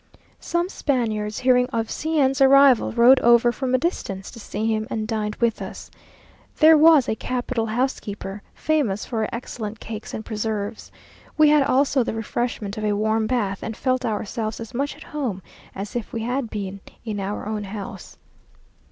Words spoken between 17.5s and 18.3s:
house.